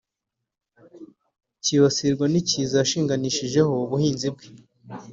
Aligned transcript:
kibasirwa 1.63 2.25
n’ikiza 2.31 2.75
yashinganishijeho 2.81 3.71
ubuhinzi 3.85 4.27
bwe 4.35 4.47